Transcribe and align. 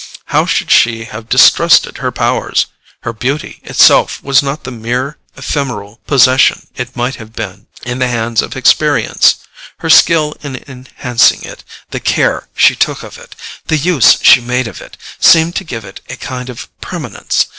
How 0.33 0.47
should 0.47 0.71
she 0.71 1.03
have 1.03 1.29
distrusted 1.29 1.97
her 1.99 2.11
powers? 2.11 2.65
Her 3.01 3.13
beauty 3.13 3.59
itself 3.61 4.19
was 4.23 4.41
not 4.41 4.63
the 4.63 4.71
mere 4.71 5.19
ephemeral 5.37 5.99
possession 6.07 6.65
it 6.75 6.95
might 6.95 7.17
have 7.17 7.33
been 7.33 7.67
in 7.83 7.99
the 7.99 8.07
hands 8.07 8.41
of 8.41 8.53
inexperience: 8.55 9.35
her 9.77 9.91
skill 9.91 10.35
in 10.41 10.63
enhancing 10.67 11.43
it, 11.43 11.63
the 11.91 11.99
care 11.99 12.47
she 12.55 12.75
took 12.75 13.03
of 13.03 13.19
it, 13.19 13.35
the 13.67 13.77
use 13.77 14.17
she 14.23 14.41
made 14.41 14.67
of 14.67 14.81
it, 14.81 14.97
seemed 15.19 15.55
to 15.57 15.63
give 15.63 15.85
it 15.85 16.01
a 16.09 16.15
kind 16.17 16.49
of 16.49 16.67
permanence. 16.81 17.45